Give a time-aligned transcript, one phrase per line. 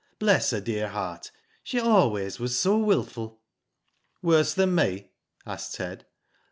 [0.17, 1.29] Bless her dear heart,
[1.63, 3.39] she always was so wilful."
[3.81, 4.83] '* Worse than me?
[4.83, 5.07] '^
[5.45, 6.07] asked Ted.